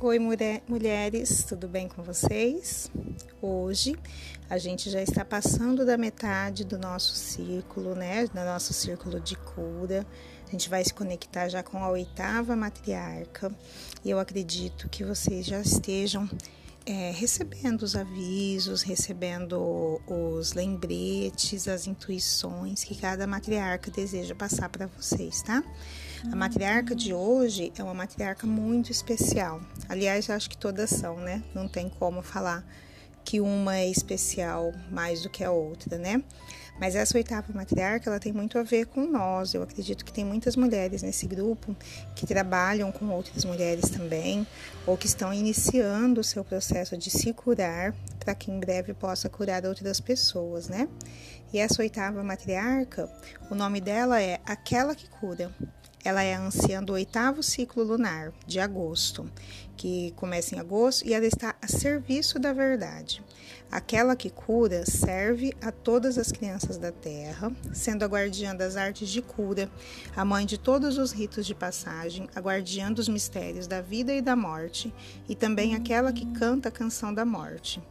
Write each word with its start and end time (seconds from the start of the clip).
Oi, 0.00 0.18
mulher, 0.18 0.60
mulheres, 0.66 1.44
tudo 1.44 1.68
bem 1.68 1.88
com 1.88 2.02
vocês? 2.02 2.90
Hoje 3.40 3.96
a 4.50 4.58
gente 4.58 4.90
já 4.90 5.00
está 5.00 5.24
passando 5.24 5.86
da 5.86 5.96
metade 5.96 6.64
do 6.64 6.76
nosso 6.76 7.14
círculo, 7.14 7.94
né? 7.94 8.26
Do 8.26 8.34
nosso 8.34 8.74
círculo 8.74 9.20
de 9.20 9.36
cura. 9.36 10.04
A 10.46 10.50
gente 10.50 10.68
vai 10.68 10.84
se 10.84 10.92
conectar 10.92 11.48
já 11.48 11.62
com 11.62 11.78
a 11.78 11.88
oitava 11.88 12.56
matriarca 12.56 13.54
e 14.04 14.10
eu 14.10 14.18
acredito 14.18 14.88
que 14.88 15.04
vocês 15.04 15.46
já 15.46 15.60
estejam 15.60 16.28
é, 16.84 17.12
recebendo 17.12 17.82
os 17.82 17.94
avisos, 17.94 18.82
recebendo 18.82 20.02
os 20.06 20.52
lembretes, 20.52 21.68
as 21.68 21.86
intuições 21.86 22.82
que 22.82 22.96
cada 22.96 23.26
matriarca 23.26 23.90
deseja 23.90 24.34
passar 24.34 24.68
para 24.68 24.86
vocês, 24.86 25.40
tá? 25.42 25.62
A 26.32 26.36
matriarca 26.36 26.94
de 26.94 27.12
hoje 27.12 27.72
é 27.78 27.82
uma 27.82 27.94
matriarca 27.94 28.46
muito 28.46 28.90
especial. 28.90 29.60
Aliás, 29.88 30.28
acho 30.30 30.48
que 30.50 30.56
todas 30.56 30.90
são, 30.90 31.16
né? 31.18 31.42
Não 31.54 31.68
tem 31.68 31.88
como 31.88 32.22
falar 32.22 32.64
que 33.24 33.40
uma 33.40 33.76
é 33.76 33.88
especial 33.88 34.72
mais 34.90 35.22
do 35.22 35.30
que 35.30 35.44
a 35.44 35.50
outra, 35.50 35.96
né? 35.98 36.22
Mas 36.78 36.96
essa 36.96 37.16
oitava 37.16 37.52
matriarca, 37.52 38.10
ela 38.10 38.18
tem 38.18 38.32
muito 38.32 38.58
a 38.58 38.62
ver 38.62 38.86
com 38.86 39.06
nós. 39.06 39.54
Eu 39.54 39.62
acredito 39.62 40.04
que 40.04 40.12
tem 40.12 40.24
muitas 40.24 40.56
mulheres 40.56 41.02
nesse 41.02 41.26
grupo 41.26 41.76
que 42.16 42.26
trabalham 42.26 42.90
com 42.90 43.06
outras 43.10 43.44
mulheres 43.44 43.88
também, 43.90 44.46
ou 44.86 44.96
que 44.96 45.06
estão 45.06 45.32
iniciando 45.32 46.20
o 46.20 46.24
seu 46.24 46.44
processo 46.44 46.96
de 46.96 47.10
se 47.10 47.32
curar, 47.32 47.94
para 48.18 48.34
que 48.34 48.50
em 48.50 48.58
breve 48.58 48.92
possa 48.92 49.28
curar 49.28 49.64
outras 49.64 50.00
pessoas, 50.00 50.68
né? 50.68 50.88
E 51.52 51.58
essa 51.58 51.80
oitava 51.80 52.24
matriarca, 52.24 53.08
o 53.48 53.54
nome 53.54 53.80
dela 53.80 54.20
é 54.20 54.40
Aquela 54.44 54.94
que 54.94 55.08
Cura. 55.08 55.54
Ela 56.04 56.22
é 56.22 56.34
a 56.34 56.40
anciã 56.40 56.82
do 56.82 56.92
oitavo 56.92 57.42
ciclo 57.42 57.82
lunar, 57.82 58.30
de 58.46 58.60
agosto, 58.60 59.26
que 59.74 60.12
começa 60.16 60.54
em 60.54 60.58
agosto 60.58 61.06
e 61.06 61.14
ela 61.14 61.24
está 61.24 61.56
a 61.62 61.66
serviço 61.66 62.38
da 62.38 62.52
verdade. 62.52 63.24
Aquela 63.70 64.14
que 64.14 64.28
cura 64.28 64.84
serve 64.84 65.54
a 65.62 65.72
todas 65.72 66.18
as 66.18 66.30
crianças 66.30 66.76
da 66.76 66.92
terra, 66.92 67.50
sendo 67.72 68.04
a 68.04 68.06
guardiã 68.06 68.54
das 68.54 68.76
artes 68.76 69.08
de 69.08 69.22
cura, 69.22 69.70
a 70.14 70.26
mãe 70.26 70.44
de 70.44 70.58
todos 70.58 70.98
os 70.98 71.10
ritos 71.10 71.46
de 71.46 71.54
passagem, 71.54 72.28
a 72.34 72.40
guardiã 72.40 72.92
dos 72.92 73.08
mistérios 73.08 73.66
da 73.66 73.80
vida 73.80 74.12
e 74.12 74.20
da 74.20 74.36
morte, 74.36 74.92
e 75.26 75.34
também 75.34 75.74
aquela 75.74 76.12
que 76.12 76.26
canta 76.32 76.68
a 76.68 76.72
canção 76.72 77.14
da 77.14 77.24
morte. 77.24 77.82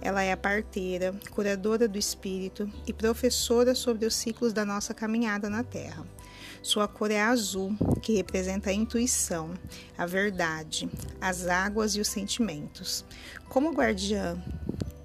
Ela 0.00 0.22
é 0.22 0.32
a 0.32 0.36
parteira, 0.36 1.14
curadora 1.30 1.86
do 1.86 1.98
espírito 1.98 2.70
e 2.86 2.92
professora 2.92 3.74
sobre 3.74 4.06
os 4.06 4.14
ciclos 4.14 4.54
da 4.54 4.64
nossa 4.64 4.94
caminhada 4.94 5.50
na 5.50 5.62
Terra. 5.62 6.06
Sua 6.62 6.86
cor 6.86 7.10
é 7.10 7.20
azul, 7.20 7.74
que 8.02 8.14
representa 8.14 8.70
a 8.70 8.72
intuição, 8.72 9.54
a 9.96 10.04
verdade, 10.04 10.88
as 11.20 11.46
águas 11.46 11.94
e 11.96 12.00
os 12.00 12.08
sentimentos. 12.08 13.04
Como 13.48 13.72
guardiã 13.72 14.36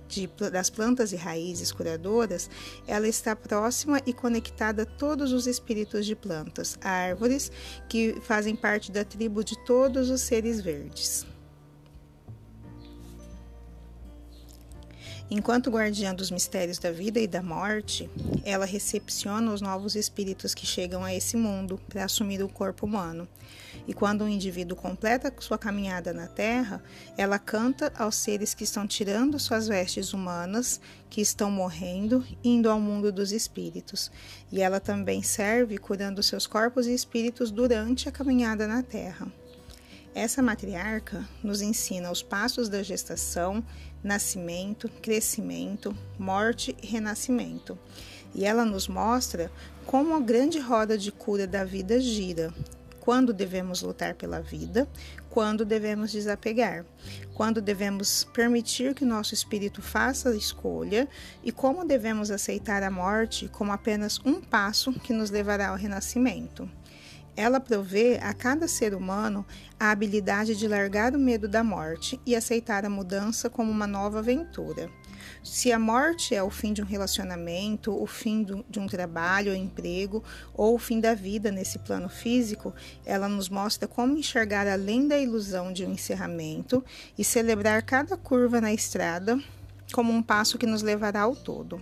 de, 0.07 0.27
das 0.51 0.69
plantas 0.69 1.11
e 1.11 1.15
raízes 1.15 1.71
curadoras, 1.71 2.49
ela 2.85 3.07
está 3.07 3.35
próxima 3.35 4.01
e 4.05 4.13
conectada 4.13 4.83
a 4.83 4.85
todos 4.85 5.31
os 5.31 5.47
espíritos 5.47 6.05
de 6.05 6.15
plantas, 6.15 6.77
árvores 6.81 7.51
que 7.89 8.19
fazem 8.21 8.55
parte 8.55 8.91
da 8.91 9.03
tribo 9.03 9.43
de 9.43 9.57
todos 9.65 10.09
os 10.09 10.21
seres 10.21 10.61
verdes. 10.61 11.25
Enquanto 15.29 15.71
guardiã 15.71 16.13
dos 16.13 16.29
mistérios 16.29 16.77
da 16.77 16.91
vida 16.91 17.19
e 17.19 17.25
da 17.25 17.41
morte, 17.41 18.07
ela 18.43 18.63
recepciona 18.63 19.51
os 19.51 19.59
novos 19.59 19.95
espíritos 19.95 20.53
que 20.53 20.67
chegam 20.67 21.03
a 21.03 21.13
esse 21.13 21.35
mundo 21.35 21.79
para 21.89 22.05
assumir 22.05 22.43
o 22.43 22.47
corpo 22.47 22.85
humano. 22.85 23.27
E 23.87 23.93
quando 23.93 24.23
um 24.23 24.29
indivíduo 24.29 24.77
completa 24.77 25.33
sua 25.39 25.57
caminhada 25.57 26.13
na 26.13 26.27
Terra, 26.27 26.81
ela 27.17 27.39
canta 27.39 27.91
aos 27.97 28.15
seres 28.15 28.53
que 28.53 28.63
estão 28.63 28.85
tirando 28.85 29.39
suas 29.39 29.67
vestes 29.67 30.13
humanas, 30.13 30.79
que 31.09 31.21
estão 31.21 31.49
morrendo, 31.49 32.23
indo 32.43 32.69
ao 32.69 32.79
mundo 32.79 33.11
dos 33.11 33.31
espíritos. 33.31 34.11
E 34.51 34.61
ela 34.61 34.79
também 34.79 35.23
serve 35.23 35.79
curando 35.79 36.21
seus 36.21 36.45
corpos 36.45 36.85
e 36.85 36.93
espíritos 36.93 37.49
durante 37.49 38.07
a 38.07 38.11
caminhada 38.11 38.67
na 38.67 38.83
Terra. 38.83 39.27
Essa 40.15 40.41
matriarca 40.41 41.27
nos 41.43 41.61
ensina 41.61 42.09
os 42.09 42.23
passos 42.23 42.69
da 42.69 42.81
gestação, 42.81 43.61
nascimento, 44.01 44.87
crescimento, 45.01 45.93
morte 46.17 46.73
e 46.81 46.87
renascimento. 46.87 47.77
E 48.33 48.45
ela 48.45 48.63
nos 48.63 48.87
mostra 48.87 49.51
como 49.85 50.15
a 50.15 50.21
grande 50.21 50.57
roda 50.57 50.97
de 50.97 51.11
cura 51.11 51.45
da 51.45 51.65
vida 51.65 51.99
gira. 51.99 52.53
Quando 53.01 53.33
devemos 53.33 53.81
lutar 53.81 54.15
pela 54.15 54.39
vida, 54.39 54.87
quando 55.29 55.65
devemos 55.65 56.13
desapegar, 56.13 56.85
quando 57.33 57.61
devemos 57.61 58.23
permitir 58.33 58.95
que 58.95 59.03
nosso 59.03 59.33
espírito 59.33 59.81
faça 59.81 60.29
a 60.29 60.35
escolha 60.35 61.09
e 61.43 61.51
como 61.51 61.83
devemos 61.83 62.31
aceitar 62.31 62.83
a 62.83 62.89
morte 62.89 63.49
como 63.49 63.73
apenas 63.73 64.17
um 64.23 64.39
passo 64.39 64.93
que 64.93 65.11
nos 65.11 65.29
levará 65.29 65.67
ao 65.67 65.75
renascimento. 65.75 66.69
Ela 67.35 67.59
provê 67.59 68.17
a 68.21 68.33
cada 68.33 68.67
ser 68.67 68.93
humano 68.93 69.45
a 69.79 69.91
habilidade 69.91 70.55
de 70.55 70.67
largar 70.67 71.13
o 71.13 71.19
medo 71.19 71.47
da 71.47 71.63
morte 71.63 72.19
e 72.25 72.35
aceitar 72.35 72.85
a 72.85 72.89
mudança 72.89 73.49
como 73.49 73.69
uma 73.69 73.85
nova 73.85 74.19
aventura. 74.19 74.89
Se 75.43 75.71
a 75.71 75.79
morte 75.79 76.33
é 76.33 76.41
o 76.41 76.49
fim 76.49 76.71
de 76.71 76.81
um 76.81 76.85
relacionamento, 76.85 77.91
o 77.91 78.05
fim 78.05 78.45
de 78.69 78.79
um 78.79 78.87
trabalho 78.87 79.51
ou 79.51 79.57
emprego, 79.57 80.23
ou 80.53 80.75
o 80.75 80.79
fim 80.79 80.99
da 80.99 81.13
vida 81.13 81.51
nesse 81.51 81.79
plano 81.79 82.09
físico, 82.09 82.73
ela 83.05 83.27
nos 83.27 83.49
mostra 83.49 83.87
como 83.87 84.17
enxergar 84.17 84.67
além 84.67 85.07
da 85.07 85.17
ilusão 85.17 85.73
de 85.73 85.85
um 85.85 85.91
encerramento 85.91 86.83
e 87.17 87.23
celebrar 87.23 87.83
cada 87.83 88.15
curva 88.15 88.61
na 88.61 88.73
estrada 88.73 89.39
como 89.91 90.11
um 90.11 90.21
passo 90.21 90.57
que 90.57 90.65
nos 90.65 90.81
levará 90.81 91.21
ao 91.21 91.35
todo. 91.35 91.81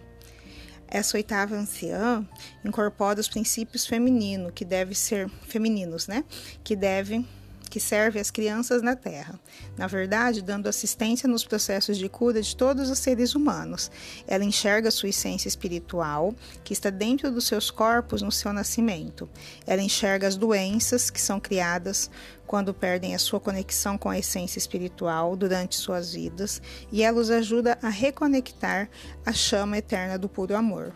Essa 0.93 1.17
oitava 1.17 1.55
anciã 1.55 2.23
incorpora 2.63 3.19
os 3.19 3.27
princípios 3.27 3.83
femininos, 3.83 4.51
que 4.53 4.63
devem 4.63 4.93
ser 4.93 5.27
femininos, 5.41 6.07
né? 6.07 6.23
Que 6.63 6.75
devem 6.75 7.27
que 7.73 7.79
serve 7.79 8.19
às 8.19 8.29
crianças 8.29 8.83
na 8.83 8.95
Terra, 8.95 9.33
na 9.75 9.87
verdade, 9.87 10.43
dando 10.43 10.69
assistência 10.69 11.27
nos 11.27 11.43
processos 11.43 11.97
de 11.97 12.07
cura 12.07 12.39
de 12.39 12.55
todos 12.55 12.87
os 12.87 12.99
seres 12.99 13.33
humanos. 13.33 13.89
Ela 14.27 14.43
enxerga 14.43 14.91
sua 14.91 15.09
essência 15.09 15.47
espiritual, 15.47 16.35
que 16.63 16.71
está 16.71 16.91
dentro 16.91 17.31
dos 17.31 17.47
seus 17.47 17.71
corpos 17.71 18.21
no 18.21 18.31
seu 18.31 18.53
nascimento. 18.53 19.27
Ela 19.65 19.81
enxerga 19.81 20.27
as 20.27 20.35
doenças 20.35 21.09
que 21.09 21.19
são 21.19 21.39
criadas 21.39 22.11
quando 22.45 22.75
perdem 22.75 23.15
a 23.15 23.19
sua 23.19 23.39
conexão 23.39 23.97
com 23.97 24.07
a 24.07 24.19
essência 24.19 24.59
espiritual 24.59 25.35
durante 25.35 25.75
suas 25.75 26.13
vidas, 26.13 26.61
e 26.91 27.01
ela 27.01 27.19
os 27.19 27.31
ajuda 27.31 27.79
a 27.81 27.89
reconectar 27.89 28.87
a 29.25 29.33
chama 29.33 29.79
eterna 29.79 30.15
do 30.15 30.29
puro 30.29 30.55
amor 30.55 30.93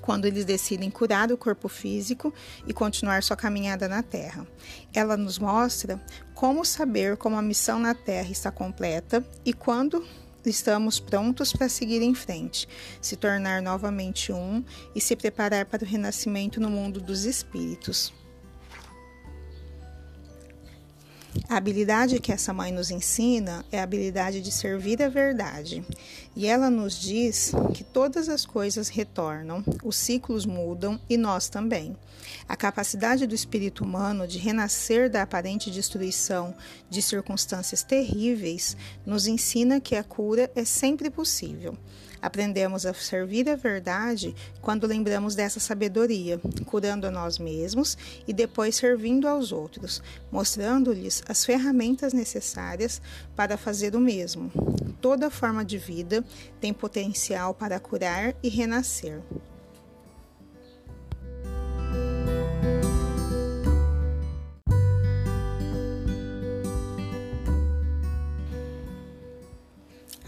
quando 0.00 0.24
eles 0.24 0.44
decidem 0.44 0.90
curar 0.90 1.30
o 1.32 1.36
corpo 1.36 1.68
físico 1.68 2.32
e 2.66 2.72
continuar 2.72 3.22
sua 3.22 3.36
caminhada 3.36 3.88
na 3.88 4.02
Terra. 4.02 4.46
Ela 4.92 5.16
nos 5.16 5.38
mostra 5.38 6.00
como 6.34 6.64
saber 6.64 7.16
como 7.16 7.36
a 7.36 7.42
missão 7.42 7.78
na 7.78 7.94
Terra 7.94 8.30
está 8.30 8.50
completa 8.50 9.24
e 9.44 9.52
quando 9.52 10.04
estamos 10.44 11.00
prontos 11.00 11.52
para 11.52 11.68
seguir 11.68 12.02
em 12.02 12.14
frente, 12.14 12.68
se 13.00 13.16
tornar 13.16 13.60
novamente 13.60 14.32
um 14.32 14.64
e 14.94 15.00
se 15.00 15.16
preparar 15.16 15.66
para 15.66 15.84
o 15.84 15.86
renascimento 15.86 16.60
no 16.60 16.70
mundo 16.70 17.00
dos 17.00 17.24
espíritos. 17.24 18.12
A 21.48 21.56
habilidade 21.56 22.18
que 22.18 22.32
essa 22.32 22.52
mãe 22.52 22.72
nos 22.72 22.90
ensina 22.90 23.64
é 23.70 23.78
a 23.78 23.82
habilidade 23.82 24.40
de 24.40 24.50
servir 24.50 25.02
a 25.02 25.08
verdade. 25.08 25.84
E 26.36 26.46
ela 26.46 26.68
nos 26.68 27.00
diz 27.00 27.52
que 27.72 27.82
todas 27.82 28.28
as 28.28 28.44
coisas 28.44 28.90
retornam, 28.90 29.64
os 29.82 29.96
ciclos 29.96 30.44
mudam 30.44 31.00
e 31.08 31.16
nós 31.16 31.48
também. 31.48 31.96
A 32.46 32.54
capacidade 32.54 33.26
do 33.26 33.34
espírito 33.34 33.82
humano 33.82 34.28
de 34.28 34.36
renascer 34.36 35.08
da 35.08 35.22
aparente 35.22 35.70
destruição 35.70 36.54
de 36.90 37.00
circunstâncias 37.00 37.82
terríveis 37.82 38.76
nos 39.06 39.26
ensina 39.26 39.80
que 39.80 39.96
a 39.96 40.04
cura 40.04 40.50
é 40.54 40.62
sempre 40.62 41.08
possível. 41.08 41.74
Aprendemos 42.20 42.84
a 42.86 42.92
servir 42.92 43.48
a 43.48 43.56
verdade 43.56 44.34
quando 44.60 44.86
lembramos 44.86 45.34
dessa 45.34 45.60
sabedoria, 45.60 46.40
curando 46.64 47.06
a 47.06 47.10
nós 47.10 47.38
mesmos 47.38 47.96
e 48.26 48.32
depois 48.32 48.74
servindo 48.76 49.28
aos 49.28 49.52
outros, 49.52 50.02
mostrando-lhes 50.30 51.22
as 51.28 51.44
ferramentas 51.44 52.12
necessárias 52.12 53.00
para 53.36 53.56
fazer 53.56 53.94
o 53.94 54.00
mesmo. 54.00 54.50
Toda 55.00 55.30
forma 55.30 55.64
de 55.64 55.78
vida 55.78 56.24
tem 56.60 56.72
potencial 56.72 57.54
para 57.54 57.78
curar 57.78 58.34
e 58.42 58.48
renascer. 58.48 59.20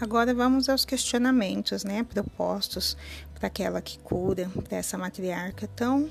Agora 0.01 0.33
vamos 0.33 0.69
aos 0.69 0.85
questionamentos, 0.85 1.83
né, 1.83 2.03
propostos 2.03 2.95
para 3.35 3.47
aquela 3.47 3.81
que 3.81 3.99
cura, 3.99 4.49
para 4.67 4.77
essa 4.77 4.97
matriarca 4.97 5.67
tão 5.67 6.09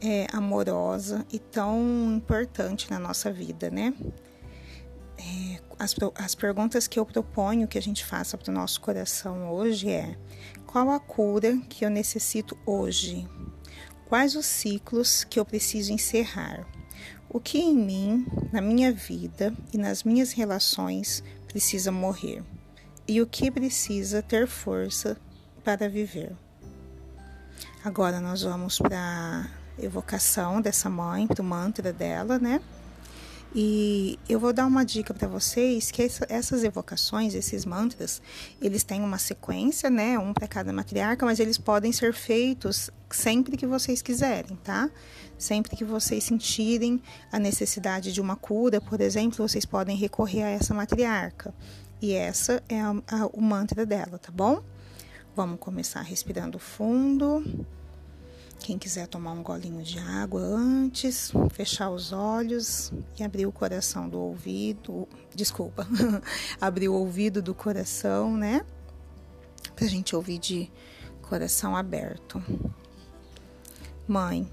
é, 0.00 0.26
amorosa 0.32 1.24
e 1.30 1.38
tão 1.38 2.14
importante 2.16 2.90
na 2.90 2.98
nossa 2.98 3.30
vida, 3.30 3.70
né? 3.70 3.92
É, 5.18 5.55
as, 5.78 5.94
as 6.14 6.34
perguntas 6.34 6.86
que 6.88 6.98
eu 6.98 7.04
proponho 7.04 7.68
que 7.68 7.78
a 7.78 7.82
gente 7.82 8.04
faça 8.04 8.36
para 8.36 8.50
o 8.50 8.54
nosso 8.54 8.80
coração 8.80 9.50
hoje 9.50 9.90
é: 9.90 10.16
qual 10.66 10.90
a 10.90 10.98
cura 10.98 11.56
que 11.68 11.84
eu 11.84 11.90
necessito 11.90 12.56
hoje? 12.64 13.28
Quais 14.08 14.36
os 14.36 14.46
ciclos 14.46 15.24
que 15.24 15.38
eu 15.38 15.44
preciso 15.44 15.92
encerrar? 15.92 16.66
O 17.28 17.40
que 17.40 17.58
em 17.58 17.74
mim, 17.74 18.26
na 18.52 18.60
minha 18.60 18.92
vida 18.92 19.52
e 19.72 19.78
nas 19.78 20.04
minhas 20.04 20.32
relações 20.32 21.22
precisa 21.48 21.90
morrer? 21.90 22.42
E 23.06 23.20
o 23.20 23.26
que 23.26 23.50
precisa 23.50 24.22
ter 24.22 24.46
força 24.46 25.16
para 25.64 25.88
viver? 25.88 26.34
Agora 27.84 28.20
nós 28.20 28.42
vamos 28.42 28.78
para 28.78 29.48
a 29.78 29.82
evocação 29.84 30.60
dessa 30.60 30.88
mãe, 30.88 31.26
para 31.26 31.42
o 31.42 31.44
mantra 31.44 31.92
dela, 31.92 32.38
né? 32.38 32.60
E 33.58 34.18
eu 34.28 34.38
vou 34.38 34.52
dar 34.52 34.66
uma 34.66 34.84
dica 34.84 35.14
para 35.14 35.26
vocês 35.26 35.90
que 35.90 36.02
essa, 36.02 36.26
essas 36.28 36.62
evocações, 36.62 37.34
esses 37.34 37.64
mantras, 37.64 38.20
eles 38.60 38.84
têm 38.84 39.00
uma 39.00 39.16
sequência, 39.16 39.88
né? 39.88 40.18
Um 40.18 40.34
para 40.34 40.46
cada 40.46 40.74
matriarca, 40.74 41.24
mas 41.24 41.40
eles 41.40 41.56
podem 41.56 41.90
ser 41.90 42.12
feitos 42.12 42.90
sempre 43.08 43.56
que 43.56 43.66
vocês 43.66 44.02
quiserem, 44.02 44.58
tá? 44.62 44.90
Sempre 45.38 45.74
que 45.74 45.86
vocês 45.86 46.22
sentirem 46.24 47.00
a 47.32 47.38
necessidade 47.38 48.12
de 48.12 48.20
uma 48.20 48.36
cura, 48.36 48.78
por 48.78 49.00
exemplo, 49.00 49.48
vocês 49.48 49.64
podem 49.64 49.96
recorrer 49.96 50.42
a 50.42 50.50
essa 50.50 50.74
matriarca. 50.74 51.54
E 52.02 52.12
essa 52.12 52.62
é 52.68 52.78
a, 52.78 52.90
a, 53.08 53.26
o 53.32 53.40
mantra 53.40 53.86
dela, 53.86 54.18
tá 54.18 54.30
bom? 54.30 54.62
Vamos 55.34 55.58
começar 55.58 56.02
respirando 56.02 56.58
fundo. 56.58 57.42
Quem 58.58 58.78
quiser 58.78 59.06
tomar 59.06 59.32
um 59.32 59.42
golinho 59.42 59.82
de 59.82 59.98
água 59.98 60.40
antes, 60.40 61.32
fechar 61.52 61.90
os 61.90 62.12
olhos 62.12 62.92
e 63.18 63.22
abrir 63.22 63.46
o 63.46 63.52
coração 63.52 64.08
do 64.08 64.18
ouvido, 64.18 65.06
desculpa, 65.34 65.86
abrir 66.60 66.88
o 66.88 66.94
ouvido 66.94 67.40
do 67.40 67.54
coração, 67.54 68.36
né? 68.36 68.64
Pra 69.76 69.86
gente 69.86 70.16
ouvir 70.16 70.38
de 70.38 70.70
coração 71.22 71.76
aberto. 71.76 72.42
Mãe, 74.08 74.48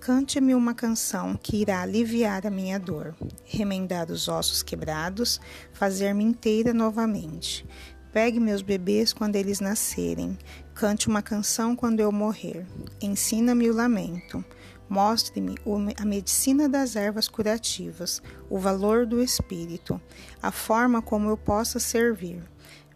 cante-me 0.00 0.54
uma 0.54 0.74
canção 0.74 1.34
que 1.34 1.56
irá 1.56 1.82
aliviar 1.82 2.46
a 2.46 2.50
minha 2.50 2.78
dor, 2.78 3.14
remendar 3.44 4.10
os 4.10 4.28
ossos 4.28 4.62
quebrados, 4.62 5.40
fazer-me 5.72 6.24
inteira 6.24 6.72
novamente. 6.72 7.66
Pegue 8.12 8.40
meus 8.40 8.62
bebês 8.62 9.12
quando 9.12 9.36
eles 9.36 9.60
nascerem, 9.60 10.36
Cante 10.78 11.08
uma 11.08 11.20
canção 11.20 11.74
quando 11.74 11.98
eu 11.98 12.12
morrer. 12.12 12.64
Ensina-me 13.02 13.68
o 13.68 13.74
lamento. 13.74 14.44
Mostre-me 14.88 15.56
a 16.00 16.04
medicina 16.04 16.68
das 16.68 16.94
ervas 16.94 17.26
curativas, 17.26 18.22
o 18.48 18.60
valor 18.60 19.04
do 19.04 19.20
espírito, 19.20 20.00
a 20.40 20.52
forma 20.52 21.02
como 21.02 21.28
eu 21.28 21.36
possa 21.36 21.80
servir. 21.80 22.40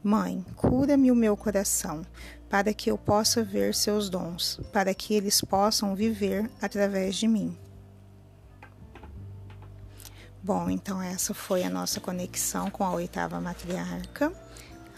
Mãe, 0.00 0.46
cura-me 0.54 1.10
o 1.10 1.16
meu 1.16 1.36
coração, 1.36 2.06
para 2.48 2.72
que 2.72 2.88
eu 2.88 2.96
possa 2.96 3.42
ver 3.42 3.74
seus 3.74 4.08
dons, 4.08 4.60
para 4.72 4.94
que 4.94 5.14
eles 5.14 5.40
possam 5.40 5.96
viver 5.96 6.48
através 6.62 7.16
de 7.16 7.26
mim. 7.26 7.58
Bom, 10.40 10.70
então 10.70 11.02
essa 11.02 11.34
foi 11.34 11.64
a 11.64 11.70
nossa 11.70 11.98
conexão 11.98 12.70
com 12.70 12.84
a 12.84 12.92
oitava 12.92 13.40
matriarca. 13.40 14.32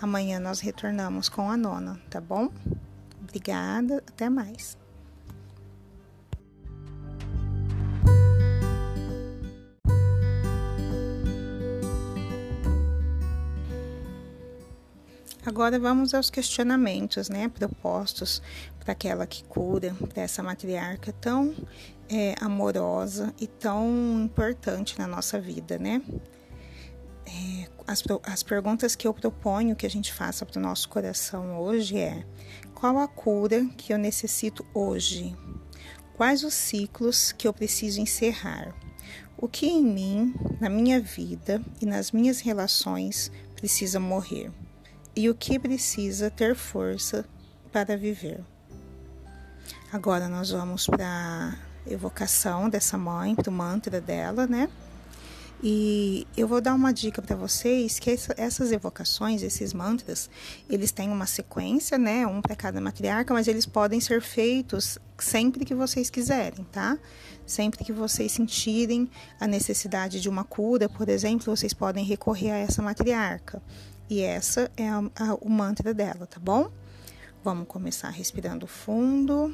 Amanhã 0.05 0.39
nós 0.39 0.61
retornamos 0.61 1.31
com 1.31 1.51
a 1.51 1.57
nona, 1.57 1.99
tá 2.11 2.21
bom? 2.21 2.51
Obrigada, 3.23 4.05
até 4.07 4.29
mais. 4.29 4.77
Agora 15.47 15.79
vamos 15.79 16.13
aos 16.13 16.29
questionamentos, 16.29 17.31
né, 17.31 17.49
propostos 17.49 18.43
para 18.81 18.93
aquela 18.93 19.27
que 19.27 19.43
cura, 19.45 19.97
para 20.13 20.23
essa 20.23 20.43
matriarca 20.43 21.15
tão 21.15 21.55
é, 22.11 22.35
amorosa 22.43 23.33
e 23.41 23.47
tão 23.47 24.21
importante 24.23 24.99
na 24.99 25.07
nossa 25.07 25.41
vida, 25.41 25.79
né? 25.79 26.03
É, 27.25 27.74
as, 27.87 28.03
as 28.25 28.43
perguntas 28.43 28.97
que 28.97 29.07
eu 29.07 29.15
proponho 29.15 29.77
que 29.77 29.87
a 29.87 29.91
gente 29.91 30.13
faça 30.13 30.45
para 30.47 30.59
o 30.59 30.63
nosso 30.63 30.89
coração 30.89 31.59
hoje 31.61 31.99
é: 31.99 32.25
qual 32.75 32.99
a 32.99 33.07
cura 33.07 33.67
que 33.77 33.93
eu 33.93 33.99
necessito 33.99 34.65
hoje? 34.73 35.37
Quais 36.17 36.45
os 36.45 36.55
ciclos 36.55 37.33
que 37.33 37.47
eu 37.47 37.53
preciso 37.53 38.01
encerrar? 38.01 38.75
O 39.37 39.49
que 39.49 39.67
em 39.67 39.85
mim, 39.85 40.35
na 40.61 40.71
minha 40.71 41.01
vida 41.01 41.61
e 41.81 41.87
nas 41.87 42.13
minhas 42.13 42.41
relações 42.41 43.31
precisa 43.57 43.99
morrer? 43.99 44.51
E 45.15 45.29
o 45.29 45.35
que 45.35 45.59
precisa 45.59 46.31
ter 46.31 46.55
força 46.55 47.25
para 47.73 47.97
viver? 47.97 48.43
Agora 49.93 50.29
nós 50.29 50.51
vamos 50.51 50.87
para 50.87 51.57
a 51.87 51.91
evocação 51.93 52.69
dessa 52.69 52.97
mãe, 52.97 53.35
para 53.35 53.51
o 53.51 53.53
mantra 53.53 54.01
dela, 54.01 54.47
né? 54.47 54.69
E 55.67 56.27
eu 56.37 56.47
vou 56.47 56.61
dar 56.61 56.75
uma 56.75 56.93
dica 56.93 57.23
para 57.23 57.35
vocês 57.35 57.99
que 57.99 58.11
essa, 58.11 58.35
essas 58.37 58.71
evocações, 58.71 59.43
esses 59.43 59.73
mantras, 59.73 60.29
eles 60.69 60.93
têm 60.93 61.09
uma 61.09 61.25
sequência, 61.25 61.97
né? 61.97 62.27
Um 62.27 62.43
para 62.43 62.55
cada 62.55 62.83
matriarca, 62.83 63.33
mas 63.33 63.49
eles 63.49 63.65
podem 63.65 63.99
ser 63.99 64.21
feitos 64.21 64.99
sempre 65.17 65.65
que 65.65 65.75
vocês 65.75 66.11
quiserem, 66.11 66.67
tá? 66.71 66.99
Sempre 67.47 67.83
que 67.83 67.95
vocês 67.95 68.31
sentirem 68.33 69.09
a 69.41 69.47
necessidade 69.47 70.21
de 70.21 70.29
uma 70.29 70.45
cura, 70.45 70.87
por 70.87 71.09
exemplo, 71.09 71.57
vocês 71.57 71.73
podem 71.73 72.05
recorrer 72.05 72.51
a 72.51 72.59
essa 72.59 72.83
matriarca. 72.83 73.63
E 74.11 74.21
essa 74.21 74.71
é 74.77 74.87
a, 74.87 74.99
a, 75.17 75.35
o 75.37 75.49
mantra 75.49 75.95
dela, 75.95 76.27
tá 76.27 76.39
bom? 76.39 76.71
Vamos 77.43 77.67
começar 77.67 78.11
respirando 78.11 78.67
fundo. 78.67 79.51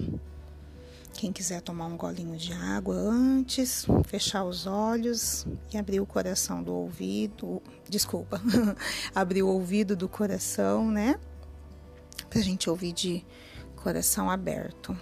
Quem 1.12 1.32
quiser 1.32 1.60
tomar 1.60 1.86
um 1.86 1.96
golinho 1.96 2.36
de 2.36 2.52
água 2.52 2.94
antes, 2.94 3.86
fechar 4.06 4.44
os 4.44 4.66
olhos 4.66 5.46
e 5.72 5.76
abrir 5.76 6.00
o 6.00 6.06
coração 6.06 6.62
do 6.62 6.72
ouvido, 6.72 7.62
desculpa, 7.88 8.40
abrir 9.14 9.42
o 9.42 9.48
ouvido 9.48 9.94
do 9.94 10.08
coração, 10.08 10.90
né? 10.90 11.18
Pra 12.30 12.40
gente 12.40 12.70
ouvir 12.70 12.92
de 12.92 13.24
coração 13.76 14.30
aberto. 14.30 14.96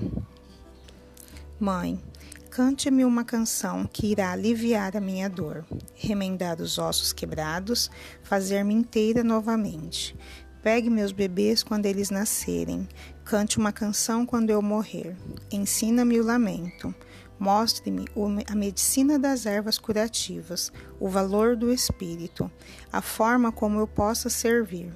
Mãe, 1.61 2.03
cante-me 2.51 3.05
uma 3.05 3.25
canção 3.25 3.85
que 3.85 4.07
irá 4.07 4.33
aliviar 4.33 4.97
a 4.97 5.01
minha 5.01 5.29
dor, 5.29 5.65
remendar 5.95 6.61
os 6.61 6.79
ossos 6.79 7.13
quebrados, 7.13 7.91
fazer-me 8.23 8.75
inteira 8.75 9.23
novamente. 9.23 10.17
Pegue 10.63 10.91
meus 10.91 11.13
bebês 11.13 11.63
quando 11.63 11.87
eles 11.87 12.11
nascerem, 12.11 12.89
Cante 13.29 13.59
uma 13.59 13.73
canção 13.73 14.25
quando 14.25 14.49
eu 14.49 14.63
morrer. 14.63 15.15
Ensina-me 15.53 16.19
o 16.19 16.25
lamento. 16.25 16.95
Mostre-me 17.39 18.07
a 18.51 18.55
medicina 18.55 19.19
das 19.19 19.45
ervas 19.45 19.77
curativas, 19.77 20.73
o 20.99 21.11
valor 21.11 21.55
do 21.55 21.71
espírito, 21.71 22.51
a 22.91 23.03
forma 23.03 23.53
como 23.53 23.79
eu 23.79 23.87
possa 23.87 24.31
servir. 24.31 24.91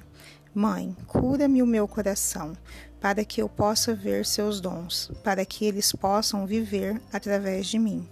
Mãe, 0.51 0.97
cura-me 1.05 1.61
o 1.61 1.67
meu 1.67 1.87
coração, 1.87 2.57
para 2.99 3.23
que 3.23 3.39
eu 3.39 3.47
possa 3.47 3.93
ver 3.93 4.25
seus 4.25 4.59
dons, 4.59 5.11
para 5.23 5.45
que 5.45 5.63
eles 5.63 5.91
possam 5.91 6.47
viver 6.47 6.99
através 7.13 7.67
de 7.67 7.77
mim. 7.77 8.09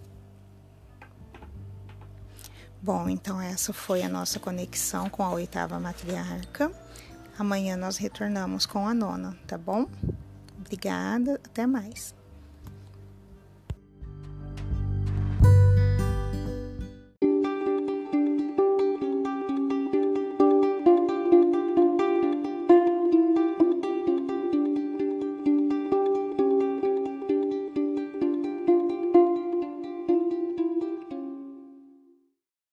Bom, 2.80 3.10
então 3.10 3.42
essa 3.42 3.74
foi 3.74 4.04
a 4.04 4.10
nossa 4.10 4.40
conexão 4.40 5.10
com 5.10 5.24
a 5.24 5.32
oitava 5.32 5.80
matriarca. 5.80 6.72
Amanhã 7.42 7.76
nós 7.76 7.98
retornamos 7.98 8.68
com 8.68 8.88
a 8.88 8.94
nona, 8.94 9.36
tá 9.48 9.58
bom? 9.58 9.88
Obrigada, 10.60 11.42
até 11.44 11.66
mais. 11.66 12.14